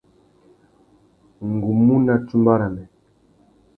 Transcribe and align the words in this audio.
Ngu 1.53 1.69
mú 1.85 1.95
nà 2.05 2.15
tsumba 2.25 2.53
râmê. 2.59 2.83